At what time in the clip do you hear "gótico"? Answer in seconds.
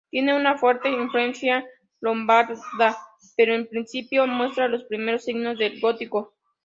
5.79-6.33